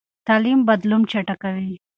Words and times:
تعلیم 0.27 0.59
بدلون 0.69 1.01
چټکوي. 1.11 1.71